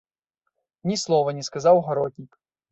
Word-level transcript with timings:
Ні 0.93 0.97
слова 1.03 1.37
не 1.41 1.47
сказаў 1.51 1.85
гаротнік. 1.91 2.31